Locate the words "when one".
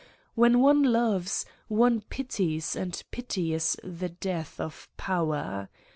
0.33-0.81